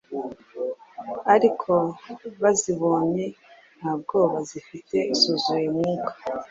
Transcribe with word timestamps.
ariko 1.33 1.71
bazibonye 2.41 3.25
nta 3.79 3.91
bwoba 4.01 4.37
zifite, 4.49 4.97
zuzuye 5.19 5.67
Mwuka, 5.75 6.11